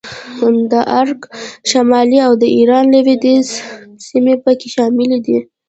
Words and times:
د 0.71 0.73
عراق 0.95 1.21
شمالي 1.71 2.19
او 2.27 2.33
د 2.41 2.43
ایران 2.57 2.85
لوېدیځې 2.93 3.57
سیمې 4.07 4.35
په 4.43 4.51
کې 4.59 4.67
شاملې 4.75 5.19
دي 5.25 5.37